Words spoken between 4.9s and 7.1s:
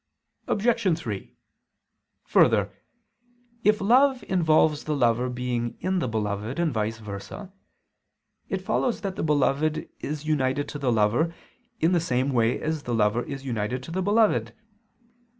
lover being in the beloved and vice